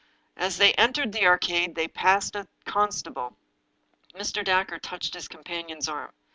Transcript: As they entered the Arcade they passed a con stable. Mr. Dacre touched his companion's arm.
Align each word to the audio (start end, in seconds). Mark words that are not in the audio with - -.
As 0.35 0.57
they 0.57 0.73
entered 0.73 1.11
the 1.11 1.27
Arcade 1.27 1.75
they 1.75 1.87
passed 1.87 2.35
a 2.35 2.47
con 2.65 2.91
stable. 2.91 3.37
Mr. 4.15 4.43
Dacre 4.43 4.79
touched 4.79 5.13
his 5.13 5.27
companion's 5.27 5.87
arm. 5.87 6.11